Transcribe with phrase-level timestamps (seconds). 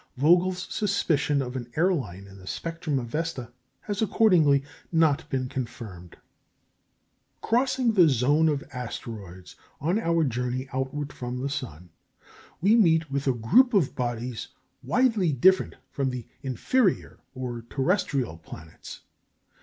[0.17, 3.51] Vogel's suspicion of an air line in the spectrum of Vesta
[3.81, 6.17] has, accordingly, not been confirmed.
[7.41, 11.91] Crossing the zone of asteroids on our journey outward from the sun,
[12.61, 14.47] we meet with a group of bodies
[14.81, 19.01] widely different from the "inferior" or terrestrial planets.